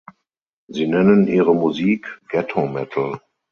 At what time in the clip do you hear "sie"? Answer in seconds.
0.67-0.87